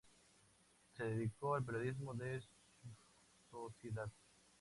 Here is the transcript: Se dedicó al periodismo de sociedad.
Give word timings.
Se 0.97 1.03
dedicó 1.03 1.53
al 1.53 1.63
periodismo 1.63 2.15
de 2.15 2.41
sociedad. 3.51 4.09